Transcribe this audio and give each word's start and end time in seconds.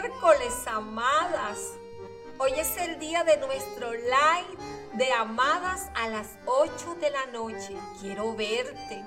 miércoles, 0.00 0.52
amadas. 0.66 1.74
Hoy 2.38 2.50
es 2.56 2.76
el 2.78 2.98
día 2.98 3.22
de 3.22 3.36
nuestro 3.36 3.92
live 3.92 4.58
de 4.94 5.12
amadas 5.12 5.88
a 5.94 6.08
las 6.08 6.30
8 6.46 6.96
de 7.00 7.10
la 7.10 7.26
noche. 7.26 7.76
Quiero 8.00 8.34
verte. 8.34 9.04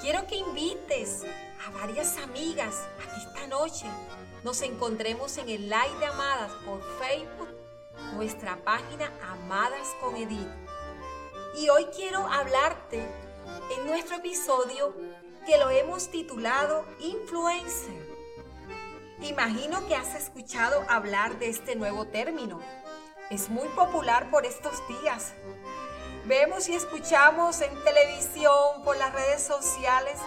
Quiero 0.00 0.26
que 0.26 0.36
invites 0.36 1.22
a 1.64 1.70
varias 1.70 2.16
amigas 2.18 2.74
a 2.98 3.16
esta 3.16 3.46
noche 3.46 3.86
nos 4.42 4.60
encontremos 4.62 5.38
en 5.38 5.48
el 5.48 5.70
live 5.70 5.98
de 6.00 6.06
amadas 6.06 6.50
por 6.66 6.82
Facebook, 6.98 7.48
nuestra 8.14 8.56
página 8.64 9.08
Amadas 9.30 9.86
con 10.00 10.16
Edith. 10.16 10.48
Y 11.56 11.68
hoy 11.68 11.86
quiero 11.94 12.26
hablarte 12.26 12.98
en 13.76 13.86
nuestro 13.86 14.16
episodio 14.16 14.96
que 15.46 15.58
lo 15.58 15.70
hemos 15.70 16.10
titulado 16.10 16.84
Influencer. 16.98 18.11
Imagino 19.22 19.86
que 19.86 19.94
has 19.94 20.16
escuchado 20.16 20.84
hablar 20.88 21.38
de 21.38 21.48
este 21.48 21.76
nuevo 21.76 22.06
término. 22.06 22.60
Es 23.30 23.50
muy 23.50 23.68
popular 23.68 24.28
por 24.32 24.44
estos 24.44 24.82
días. 24.88 25.32
Vemos 26.24 26.68
y 26.68 26.74
escuchamos 26.74 27.60
en 27.60 27.72
televisión, 27.84 28.82
por 28.82 28.96
las 28.96 29.12
redes 29.12 29.40
sociales, 29.40 30.18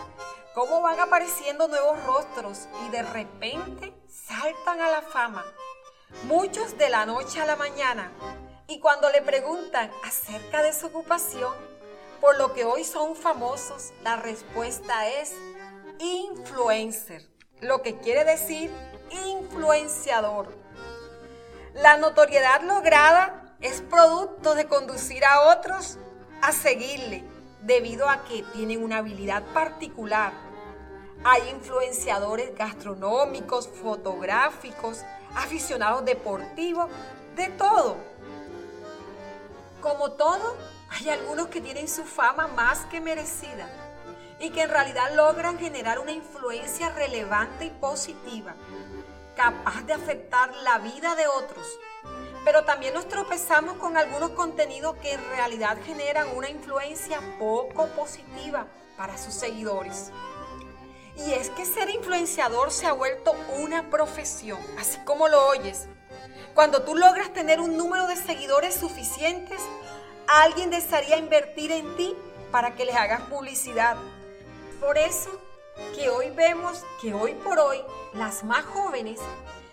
cómo 0.53 0.81
van 0.81 1.01
apareciendo 1.01 1.67
nuevos 1.67 2.01
rostros 2.05 2.69
y 2.87 2.91
de 2.91 3.03
repente 3.03 3.93
saltan 4.07 4.79
a 4.79 4.89
la 4.89 5.01
fama. 5.01 5.43
Muchos 6.23 6.77
de 6.77 6.87
la 6.87 7.05
noche 7.05 7.41
a 7.41 7.45
la 7.45 7.57
mañana. 7.57 8.13
Y 8.67 8.79
cuando 8.79 9.09
le 9.09 9.21
preguntan 9.21 9.91
acerca 10.05 10.61
de 10.61 10.71
su 10.71 10.87
ocupación, 10.87 11.53
por 12.21 12.37
lo 12.37 12.53
que 12.53 12.63
hoy 12.63 12.85
son 12.85 13.17
famosos, 13.17 13.91
la 14.03 14.15
respuesta 14.15 15.09
es 15.09 15.33
influencer 15.99 17.34
lo 17.61 17.81
que 17.81 17.97
quiere 17.97 18.23
decir 18.23 18.71
influenciador. 19.11 20.47
La 21.73 21.97
notoriedad 21.97 22.61
lograda 22.61 23.53
es 23.61 23.81
producto 23.81 24.55
de 24.55 24.65
conducir 24.65 25.23
a 25.25 25.41
otros 25.41 25.97
a 26.41 26.51
seguirle 26.51 27.23
debido 27.61 28.09
a 28.09 28.23
que 28.25 28.43
tienen 28.53 28.83
una 28.83 28.97
habilidad 28.97 29.43
particular. 29.53 30.33
Hay 31.23 31.49
influenciadores 31.49 32.55
gastronómicos, 32.55 33.67
fotográficos, 33.67 35.03
aficionados 35.33 36.05
deportivos, 36.05 36.89
de 37.35 37.47
todo. 37.49 37.97
Como 39.81 40.11
todo, 40.11 40.55
hay 40.89 41.09
algunos 41.09 41.47
que 41.47 41.61
tienen 41.61 41.87
su 41.87 42.03
fama 42.03 42.47
más 42.47 42.85
que 42.85 43.01
merecida 43.01 43.84
y 44.39 44.49
que 44.49 44.63
en 44.63 44.69
realidad 44.69 45.13
logran 45.15 45.57
generar 45.57 45.99
una 45.99 46.11
influencia 46.11 46.89
relevante 46.89 47.65
y 47.65 47.69
positiva, 47.69 48.55
capaz 49.35 49.81
de 49.83 49.93
afectar 49.93 50.53
la 50.57 50.79
vida 50.79 51.15
de 51.15 51.27
otros. 51.27 51.65
Pero 52.43 52.63
también 52.63 52.93
nos 52.93 53.07
tropezamos 53.07 53.77
con 53.77 53.97
algunos 53.97 54.31
contenidos 54.31 54.97
que 54.97 55.13
en 55.13 55.29
realidad 55.29 55.77
generan 55.83 56.27
una 56.35 56.49
influencia 56.49 57.19
poco 57.39 57.87
positiva 57.89 58.67
para 58.97 59.17
sus 59.17 59.33
seguidores. 59.33 60.11
Y 61.17 61.31
es 61.31 61.49
que 61.51 61.65
ser 61.65 61.89
influenciador 61.89 62.71
se 62.71 62.87
ha 62.87 62.93
vuelto 62.93 63.33
una 63.57 63.89
profesión, 63.89 64.59
así 64.77 64.99
como 65.05 65.27
lo 65.27 65.47
oyes. 65.47 65.87
Cuando 66.53 66.83
tú 66.83 66.95
logras 66.95 67.33
tener 67.33 67.61
un 67.61 67.77
número 67.77 68.05
de 68.07 68.15
seguidores 68.15 68.75
suficientes, 68.75 69.61
alguien 70.27 70.69
desearía 70.69 71.17
invertir 71.17 71.71
en 71.71 71.95
ti 71.95 72.15
para 72.51 72.75
que 72.75 72.85
les 72.85 72.95
hagas 72.95 73.21
publicidad 73.21 73.97
por 74.79 74.97
eso 74.97 75.29
que 75.95 76.09
hoy 76.09 76.29
vemos 76.31 76.83
que 77.01 77.13
hoy 77.13 77.33
por 77.33 77.59
hoy 77.59 77.81
las 78.13 78.43
más 78.43 78.65
jóvenes 78.65 79.19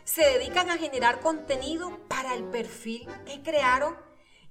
se 0.04 0.22
dedican 0.22 0.70
a 0.70 0.78
generar 0.78 1.20
contenido 1.20 1.98
para 2.08 2.34
el 2.34 2.44
perfil 2.44 3.08
que 3.24 3.42
crearon 3.42 3.96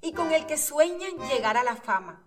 y 0.02 0.14
con 0.14 0.32
el 0.32 0.46
que 0.46 0.58
sueñan 0.58 1.18
llegar 1.30 1.58
a 1.58 1.64
la 1.64 1.76
fama. 1.76 2.24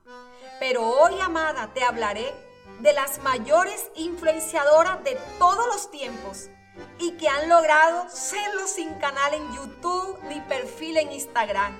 Pero 0.60 0.86
hoy, 0.86 1.20
amada, 1.20 1.70
te 1.74 1.82
hablaré 1.82 2.32
de 2.80 2.92
las 2.92 3.18
mayores 3.22 3.90
influenciadoras 3.96 5.02
de 5.04 5.18
todos 5.38 5.66
los 5.66 5.90
tiempos 5.90 6.48
y 6.98 7.12
que 7.12 7.28
han 7.28 7.48
logrado 7.48 8.08
serlo 8.10 8.66
sin 8.66 8.94
canal 8.94 9.34
en 9.34 9.52
YouTube 9.54 10.18
ni 10.28 10.40
perfil 10.42 10.98
en 10.98 11.12
Instagram. 11.12 11.76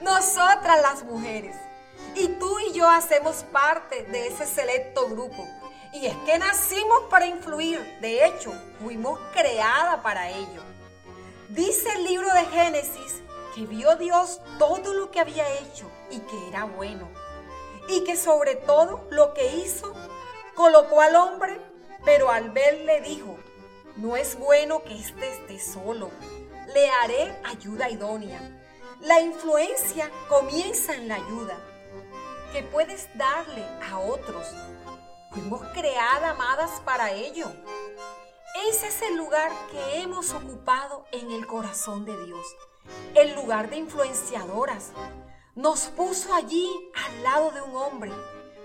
Nosotras 0.00 0.80
las 0.80 1.02
mujeres. 1.04 1.56
Y 2.14 2.28
tú 2.28 2.58
y 2.60 2.72
yo 2.72 2.88
hacemos 2.88 3.44
parte 3.52 4.04
de 4.04 4.28
ese 4.28 4.46
selecto 4.46 5.08
grupo 5.08 5.46
y 5.92 6.06
es 6.06 6.16
que 6.26 6.38
nacimos 6.38 7.04
para 7.10 7.26
influir, 7.26 7.80
de 8.00 8.26
hecho, 8.26 8.52
fuimos 8.80 9.18
creadas 9.32 10.00
para 10.00 10.30
ello. 10.30 10.62
Dice 11.48 11.90
el 11.94 12.04
libro 12.04 12.32
de 12.34 12.44
Génesis 12.46 13.22
que 13.54 13.66
vio 13.66 13.96
Dios 13.96 14.40
todo 14.58 14.92
lo 14.92 15.10
que 15.10 15.20
había 15.20 15.48
hecho 15.60 15.90
y 16.10 16.18
que 16.20 16.48
era 16.48 16.64
bueno. 16.64 17.08
Y 17.88 18.04
que 18.04 18.16
sobre 18.16 18.56
todo 18.56 19.06
lo 19.10 19.32
que 19.32 19.56
hizo, 19.56 19.94
colocó 20.54 21.00
al 21.00 21.16
hombre, 21.16 21.58
pero 22.04 22.30
al 22.30 22.50
verle 22.50 23.00
dijo, 23.00 23.38
no 23.96 24.16
es 24.16 24.38
bueno 24.38 24.82
que 24.84 24.94
éste 24.94 25.30
esté 25.30 25.58
solo, 25.58 26.10
le 26.74 26.90
haré 26.90 27.34
ayuda 27.44 27.88
idónea. 27.88 28.40
La 29.00 29.20
influencia 29.20 30.10
comienza 30.28 30.94
en 30.94 31.08
la 31.08 31.14
ayuda 31.14 31.56
que 32.52 32.62
puedes 32.62 33.08
darle 33.16 33.64
a 33.90 33.98
otros 33.98 34.46
Fuimos 35.30 35.60
creadas, 35.74 36.30
amadas, 36.30 36.80
para 36.86 37.12
ello. 37.12 37.46
Ese 38.68 38.88
es 38.88 39.02
el 39.02 39.16
lugar 39.16 39.52
que 39.70 40.00
hemos 40.00 40.32
ocupado 40.32 41.04
en 41.12 41.30
el 41.30 41.46
corazón 41.46 42.06
de 42.06 42.16
Dios, 42.24 42.46
el 43.14 43.34
lugar 43.34 43.68
de 43.68 43.76
influenciadoras. 43.76 44.92
Nos 45.54 45.88
puso 45.88 46.32
allí 46.32 46.66
al 47.06 47.22
lado 47.22 47.50
de 47.50 47.60
un 47.60 47.76
hombre 47.76 48.10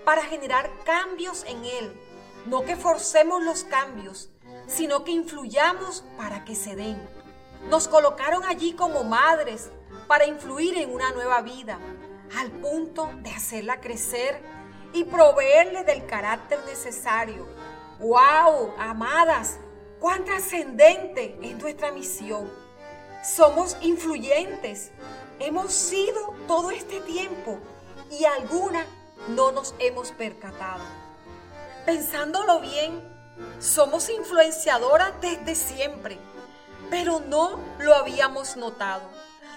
para 0.04 0.22
generar 0.22 0.70
cambios 0.84 1.44
en 1.44 1.64
él. 1.64 2.00
No 2.46 2.64
que 2.64 2.76
forcemos 2.76 3.42
los 3.42 3.64
cambios, 3.64 4.30
sino 4.66 5.04
que 5.04 5.12
influyamos 5.12 6.02
para 6.16 6.44
que 6.44 6.54
se 6.54 6.76
den. 6.76 7.00
Nos 7.68 7.88
colocaron 7.88 8.42
allí 8.44 8.72
como 8.72 9.04
madres 9.04 9.70
para 10.06 10.26
influir 10.26 10.78
en 10.78 10.92
una 10.92 11.12
nueva 11.12 11.42
vida, 11.42 11.78
al 12.38 12.50
punto 12.50 13.10
de 13.22 13.30
hacerla 13.30 13.80
crecer 13.80 14.42
y 14.94 15.04
proveerle 15.04 15.84
del 15.84 16.06
carácter 16.06 16.58
necesario. 16.64 17.46
¡Wow! 17.98 18.74
Amadas, 18.78 19.58
cuán 19.98 20.24
trascendente 20.24 21.36
es 21.42 21.56
nuestra 21.58 21.92
misión. 21.92 22.50
Somos 23.22 23.76
influyentes. 23.80 24.92
Hemos 25.40 25.72
sido 25.74 26.34
todo 26.46 26.70
este 26.70 27.00
tiempo 27.00 27.58
y 28.08 28.24
alguna 28.24 28.86
no 29.28 29.50
nos 29.50 29.74
hemos 29.80 30.12
percatado. 30.12 30.84
Pensándolo 31.84 32.60
bien, 32.60 33.02
somos 33.58 34.08
influenciadoras 34.08 35.12
desde 35.20 35.56
siempre, 35.56 36.18
pero 36.88 37.18
no 37.18 37.58
lo 37.80 37.94
habíamos 37.94 38.56
notado. 38.56 39.02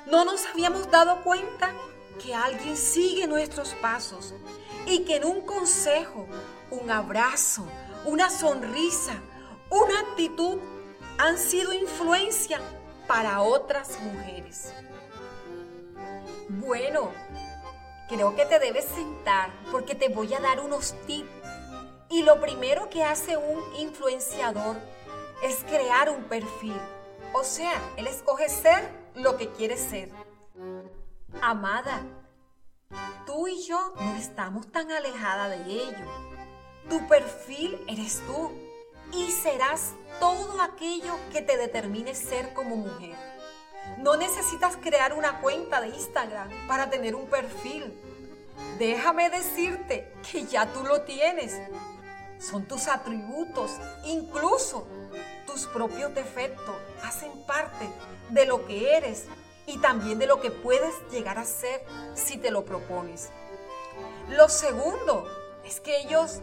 No 0.08 0.25
nos 0.25 0.46
habíamos 0.48 0.90
dado 0.90 1.24
cuenta 1.24 1.74
que 2.17 2.33
alguien 2.33 2.78
sigue 2.78 3.28
nuestros 3.28 3.73
pasos 3.75 4.33
y 4.85 5.00
que 5.00 5.17
en 5.17 5.25
un 5.25 5.41
consejo, 5.41 6.28
un 6.72 6.89
abrazo, 6.91 7.66
una 8.05 8.29
sonrisa, 8.29 9.16
una 9.69 10.00
actitud 10.00 10.59
han 11.17 11.38
sido 11.38 11.73
influencia 11.73 12.59
para 13.07 13.41
otras 13.41 14.00
mujeres. 14.01 14.73
Bueno, 16.50 17.11
creo 18.07 18.35
que 18.35 18.45
te 18.45 18.59
debes 18.59 18.85
sentar 18.85 19.51
porque 19.71 19.95
te 19.95 20.09
voy 20.09 20.33
a 20.33 20.39
dar 20.39 20.59
unos 20.59 20.95
tips. 21.06 21.30
Y 22.09 22.24
lo 22.24 22.39
primero 22.39 22.89
que 22.89 23.03
hace 23.03 23.36
un 23.36 23.62
influenciador 23.75 24.77
es 25.44 25.57
crear 25.65 26.09
un 26.09 26.24
perfil. 26.24 26.80
O 27.33 27.44
sea, 27.44 27.74
él 27.97 28.07
escoge 28.07 28.47
ser 28.47 28.89
lo 29.15 29.36
que 29.36 29.50
quiere 29.50 29.77
ser. 29.77 30.09
Amada, 31.42 32.01
Tú 33.28 33.48
y 33.48 33.62
yo 33.63 33.94
no 34.00 34.16
estamos 34.16 34.72
tan 34.72 34.89
alejadas 34.89 35.50
de 35.50 35.74
ello. 35.74 36.06
Tu 36.89 37.06
perfil 37.07 37.78
eres 37.88 38.22
tú 38.25 38.51
y 39.12 39.30
serás 39.31 39.94
todo 40.22 40.62
aquello 40.62 41.13
que 41.34 41.42
te 41.42 41.57
determine 41.57 42.16
ser 42.16 42.54
como 42.54 42.78
mujer. 42.78 43.18
No 43.98 44.16
necesitas 44.16 44.78
crear 44.78 45.12
una 45.12 45.42
cuenta 45.42 45.81
de 45.81 45.89
Instagram 45.89 46.50
para 46.68 46.89
tener 46.89 47.16
un 47.16 47.28
perfil. 47.28 47.94
Déjame 48.80 49.30
decirte 49.30 50.13
que 50.31 50.45
ya 50.45 50.72
tú 50.72 50.83
lo 50.86 51.01
tienes. 51.01 51.62
Son 52.40 52.66
tus 52.66 52.88
atributos, 52.88 53.72
incluso 54.06 54.88
tus 55.45 55.66
propios 55.68 56.16
defectos, 56.16 56.75
hacen 57.04 57.31
parte 57.45 57.90
de 58.30 58.45
lo 58.45 58.66
que 58.66 58.95
eres 58.95 59.25
y 59.68 59.78
también 59.78 60.18
de 60.18 60.25
lo 60.25 60.42
que 60.42 60.50
puedes 60.50 60.96
llegar 61.12 61.38
a 61.38 61.46
ser 61.46 61.84
si 62.16 62.38
te 62.38 62.50
lo 62.50 62.66
propones. 62.66 63.30
Lo 64.30 64.50
segundo 64.50 65.28
es 65.64 65.80
que 65.80 66.00
ellos 66.00 66.40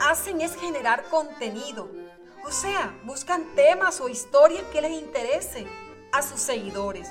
hacen 0.00 0.40
es 0.40 0.56
generar 0.56 1.04
contenido, 1.04 1.88
O 2.44 2.50
sea, 2.50 2.98
buscan 3.04 3.54
temas 3.54 4.00
o 4.00 4.08
historias 4.08 4.64
que 4.72 4.82
les 4.82 4.90
interesen 4.90 5.64
a 6.10 6.22
sus 6.22 6.40
seguidores. 6.40 7.08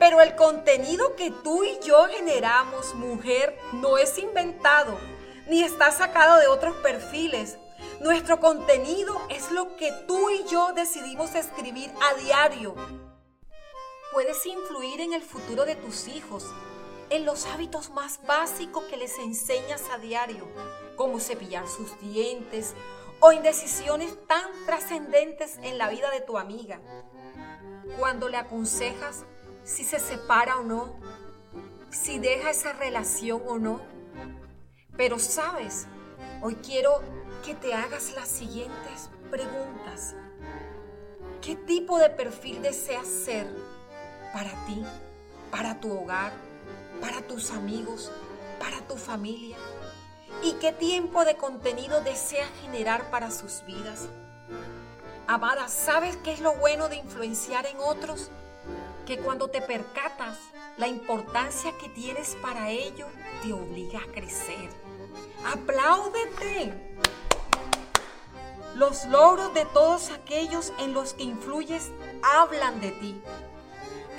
Pero 0.00 0.20
el 0.20 0.34
contenido 0.34 1.14
que 1.14 1.30
tú 1.30 1.62
y 1.62 1.78
yo 1.78 2.06
generamos, 2.08 2.92
mujer, 2.96 3.56
no 3.74 3.98
es 3.98 4.18
inventado, 4.18 4.98
ni 5.46 5.62
está 5.62 5.92
sacado 5.92 6.40
de 6.40 6.48
otros 6.48 6.74
perfiles. 6.78 7.56
Nuestro 8.00 8.40
contenido 8.40 9.16
es 9.28 9.52
lo 9.52 9.76
que 9.76 9.92
tú 10.08 10.28
y 10.30 10.42
yo 10.50 10.72
decidimos 10.72 11.36
escribir 11.36 11.92
a 12.02 12.14
diario. 12.20 12.74
Puedes 14.12 14.44
influir 14.44 15.00
en 15.00 15.14
el 15.14 15.22
futuro 15.22 15.64
de 15.64 15.74
tus 15.74 16.06
hijos, 16.06 16.44
en 17.08 17.24
los 17.24 17.46
hábitos 17.46 17.88
más 17.90 18.20
básicos 18.26 18.84
que 18.84 18.98
les 18.98 19.18
enseñas 19.18 19.88
a 19.90 19.96
diario, 19.96 20.46
como 20.96 21.18
cepillar 21.18 21.66
sus 21.66 21.98
dientes 21.98 22.74
o 23.20 23.32
en 23.32 23.42
decisiones 23.42 24.14
tan 24.26 24.50
trascendentes 24.66 25.58
en 25.62 25.78
la 25.78 25.88
vida 25.88 26.10
de 26.10 26.20
tu 26.20 26.36
amiga. 26.36 26.78
Cuando 27.98 28.28
le 28.28 28.36
aconsejas 28.36 29.24
si 29.64 29.82
se 29.82 29.98
separa 29.98 30.58
o 30.58 30.62
no, 30.62 30.94
si 31.90 32.18
deja 32.18 32.50
esa 32.50 32.74
relación 32.74 33.42
o 33.46 33.58
no. 33.58 33.80
Pero 34.94 35.18
sabes, 35.18 35.86
hoy 36.42 36.56
quiero 36.56 37.00
que 37.46 37.54
te 37.54 37.72
hagas 37.72 38.12
las 38.12 38.28
siguientes 38.28 39.08
preguntas. 39.30 40.14
¿Qué 41.40 41.56
tipo 41.56 41.98
de 41.98 42.10
perfil 42.10 42.60
deseas 42.60 43.06
ser 43.06 43.46
para 44.32 44.50
ti, 44.66 44.84
para 45.50 45.80
tu 45.80 45.92
hogar, 45.92 46.32
para 47.00 47.22
tus 47.22 47.50
amigos, 47.50 48.10
para 48.58 48.80
tu 48.86 48.96
familia? 48.96 49.56
¿Y 50.42 50.54
qué 50.54 50.72
tiempo 50.72 51.24
de 51.24 51.36
contenido 51.36 52.00
deseas 52.00 52.48
generar 52.62 53.10
para 53.10 53.30
sus 53.30 53.64
vidas? 53.64 54.08
Amada, 55.26 55.68
¿sabes 55.68 56.16
qué 56.18 56.32
es 56.32 56.40
lo 56.40 56.54
bueno 56.54 56.88
de 56.88 56.96
influenciar 56.96 57.66
en 57.66 57.78
otros? 57.78 58.30
Que 59.06 59.18
cuando 59.18 59.48
te 59.48 59.62
percatas 59.62 60.38
la 60.76 60.88
importancia 60.88 61.72
que 61.80 61.88
tienes 61.88 62.36
para 62.42 62.70
ello, 62.70 63.06
te 63.42 63.52
obliga 63.52 64.00
a 64.00 64.12
crecer. 64.12 64.70
Apláudete. 65.44 66.96
Los 68.74 69.04
logros 69.06 69.52
de 69.54 69.64
todos 69.66 70.10
aquellos 70.10 70.72
en 70.78 70.94
los 70.94 71.14
que 71.14 71.24
influyes 71.24 71.90
hablan 72.22 72.80
de 72.80 72.90
ti. 72.92 73.22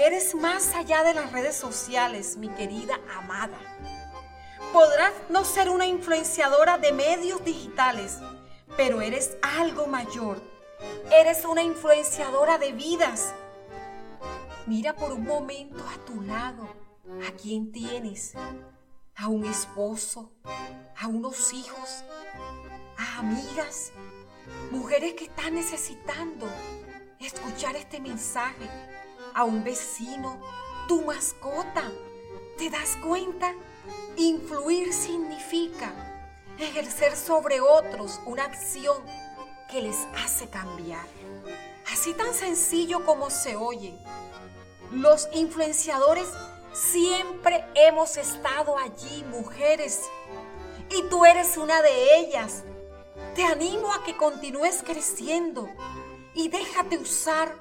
Eres 0.06 0.36
más 0.36 0.76
allá 0.76 1.02
de 1.02 1.14
las 1.14 1.32
redes 1.32 1.56
sociales, 1.56 2.36
mi 2.36 2.50
querida 2.50 3.00
amada. 3.18 3.58
Podrás 4.74 5.14
no 5.30 5.46
ser 5.46 5.70
una 5.70 5.86
influenciadora 5.86 6.78
de 6.78 6.92
medios 6.92 7.46
digitales, 7.46 8.18
pero 8.76 9.00
eres 9.00 9.38
algo 9.42 9.88
mayor. 9.88 10.42
Eres 11.10 11.46
una 11.46 11.64
influenciadora 11.64 12.58
de 12.58 12.74
vidas. 12.74 13.34
Mira 14.66 14.94
por 14.94 15.14
un 15.14 15.24
momento 15.24 15.82
a 15.88 16.06
tu 16.06 16.22
lado 16.22 16.68
a 17.26 17.32
quién 17.42 17.72
tienes. 17.72 18.34
A 19.16 19.30
un 19.30 19.46
esposo, 19.46 20.34
a 20.98 21.08
unos 21.08 21.54
hijos, 21.54 22.04
a 22.98 23.20
amigas, 23.20 23.94
mujeres 24.70 25.14
que 25.14 25.26
están 25.26 25.56
necesitando 25.56 26.46
escuchar 27.22 27.78
este 27.78 28.02
mensaje, 28.02 28.68
a 29.34 29.44
un 29.44 29.64
vecino, 29.64 30.40
tu 30.88 31.02
mascota. 31.02 31.92
¿Te 32.58 32.70
das 32.70 32.98
cuenta? 32.98 33.54
Influir 34.16 34.94
significa 34.94 35.92
ejercer 36.60 37.16
sobre 37.16 37.60
otros 37.62 38.20
una 38.26 38.46
acción 38.46 38.98
que 39.70 39.82
les 39.82 39.98
hace 40.24 40.48
cambiar. 40.48 41.06
Así 41.92 42.14
tan 42.14 42.34
sencillo 42.34 43.06
como 43.06 43.30
se 43.30 43.56
oye. 43.56 43.98
Los 44.92 45.28
influenciadores 45.34 46.28
siempre 46.74 47.66
hemos 47.76 48.18
estado 48.18 48.78
allí, 48.78 49.24
mujeres, 49.30 50.02
y 50.90 51.02
tú 51.10 51.26
eres 51.26 51.58
una 51.58 51.82
de 51.82 52.20
ellas. 52.20 52.64
Te 53.36 53.44
animo 53.44 53.92
a 53.92 54.04
que 54.04 54.16
continúes 54.16 54.84
creciendo 54.84 55.68
y 56.36 56.50
déjate 56.50 56.98
usar 56.98 57.56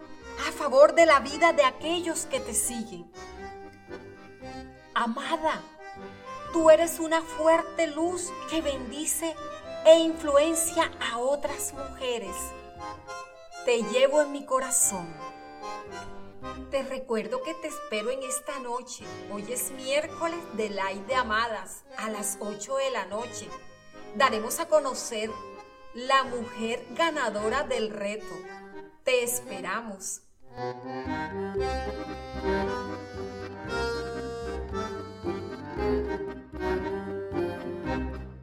a 0.49 0.53
favor 0.53 0.95
de 0.95 1.07
la 1.07 1.21
vida 1.21 1.53
de 1.53 1.65
aquellos 1.65 2.27
que 2.27 2.41
te 2.41 2.55
siguen. 2.55 3.11
Amada, 4.95 5.63
tú 6.53 6.71
eres 6.71 6.99
una 6.99 7.23
fuerte 7.23 7.87
luz 7.89 8.31
que 8.51 8.61
bendice 8.61 9.35
e 9.85 9.99
influencia 9.99 10.91
a 11.11 11.19
otras 11.19 11.73
mujeres. 11.73 12.37
Te 13.65 13.83
llevo 13.85 14.23
en 14.23 14.33
mi 14.33 14.45
corazón. 14.45 15.13
Te 16.71 16.83
recuerdo 16.83 17.43
que 17.43 17.55
te 17.55 17.69
espero 17.69 18.11
en 18.11 18.23
esta 18.23 18.59
noche. 18.59 19.05
Hoy 19.33 19.45
es 19.53 19.71
miércoles 19.73 20.41
de 20.55 20.71
Light 20.71 21.07
de 21.07 21.15
Amadas 21.15 21.85
a 21.97 22.11
las 22.11 22.39
8 22.41 22.77
de 22.77 22.91
la 22.91 23.07
noche. 23.07 23.49
Daremos 24.17 24.59
a 24.59 24.67
conocer 24.67 25.31
la 25.95 26.25
mujer 26.25 26.85
ganadora 26.97 27.63
del 27.65 27.91
reto 27.91 28.35
te 29.05 29.23
esperamos. 29.23 30.23